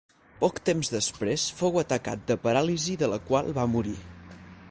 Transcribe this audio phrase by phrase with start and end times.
[0.43, 3.97] Poc temps després fou atacat de paràlisi de la qual va morir.